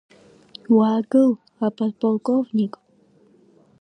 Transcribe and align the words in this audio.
Уаагыл, 0.75 1.31
аподполковник! 1.65 2.73